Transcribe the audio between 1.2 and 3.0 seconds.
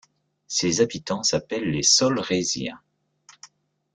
s'appellent les Solréziens.